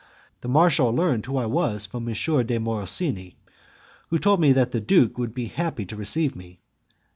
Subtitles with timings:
[0.39, 2.13] The marshal learned who I was from M.
[2.15, 3.35] de Morosini,
[4.09, 6.59] who told me that the duke would be happy to receive me.